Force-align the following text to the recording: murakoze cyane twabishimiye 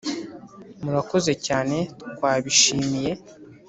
murakoze 0.83 1.31
cyane 1.45 1.77
twabishimiye 2.13 3.11